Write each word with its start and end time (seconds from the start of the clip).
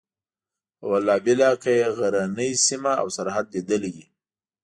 په 0.77 0.85
والله 0.91 1.15
بالله 1.25 1.53
که 1.63 1.71
یې 1.79 1.87
غزنۍ 1.97 2.51
سیمه 2.65 2.93
او 3.01 3.07
سرحد 3.15 3.45
لیدلی 3.53 3.89
وي. 3.95 4.05